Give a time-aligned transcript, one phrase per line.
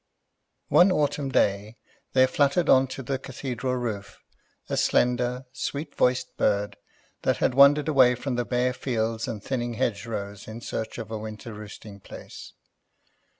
[0.69, 1.77] One autumn day
[2.13, 4.17] there fluttered on to the Cathedral roof
[4.67, 6.77] a slender, sweet voiced bird
[7.21, 11.19] that had wandered away from the bare fields and thinning hedgerows in search of a
[11.19, 12.53] winter roosting place.